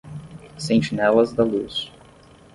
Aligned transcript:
Sentinelas 0.57 1.31
da 1.35 1.43
luz 1.43 1.91